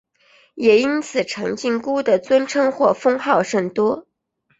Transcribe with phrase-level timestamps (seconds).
[0.55, 4.07] 也因此陈靖姑的尊称或封号甚多。